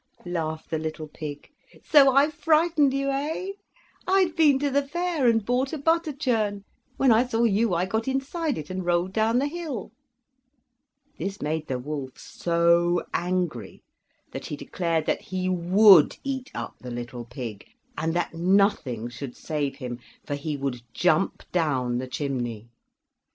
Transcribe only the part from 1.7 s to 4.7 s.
"so I frightened you, eh? I had been